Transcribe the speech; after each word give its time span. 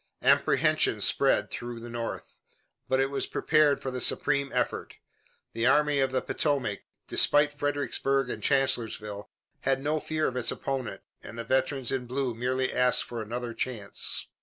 Apprehension 0.23 0.99
spread 0.99 1.51
through 1.51 1.79
the 1.79 1.87
North, 1.87 2.35
but 2.89 2.99
it 2.99 3.11
was 3.11 3.27
prepared 3.27 3.83
for 3.83 3.91
the 3.91 4.01
supreme 4.01 4.51
effort. 4.51 4.95
The 5.53 5.67
Army 5.67 5.99
of 5.99 6.11
the 6.11 6.23
Potomac, 6.23 6.79
despite 7.07 7.53
Fredericksburg 7.59 8.27
and 8.27 8.41
Chancellorsville, 8.41 9.29
had 9.59 9.79
no 9.79 9.99
fear 9.99 10.25
of 10.27 10.35
its 10.37 10.49
opponent, 10.49 11.03
and 11.21 11.37
the 11.37 11.43
veterans 11.43 11.91
in 11.91 12.07
blue 12.07 12.33
merely 12.33 12.73
asked 12.73 13.03
for 13.03 13.21
another 13.21 13.53
chance. 13.53 14.25